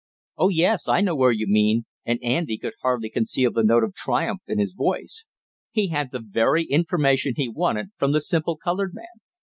"Oh, 0.35 0.49
yes; 0.49 0.87
I 0.87 1.01
know 1.01 1.15
where 1.15 1.31
you 1.31 1.45
mean!" 1.45 1.85
and 2.07 2.17
Andy 2.23 2.57
could 2.57 2.73
hardly 2.81 3.07
conceal 3.07 3.51
the 3.51 3.61
note 3.61 3.83
of 3.83 3.93
triumph 3.93 4.41
in 4.47 4.57
his 4.57 4.73
voice. 4.73 5.27
He 5.69 5.89
had 5.89 6.11
the 6.11 6.25
very 6.27 6.63
information 6.63 7.33
he 7.37 7.47
wanted 7.47 7.91
from 7.99 8.11
the 8.11 8.21
simple 8.21 8.57
colored 8.57 8.95
man. 8.95 9.21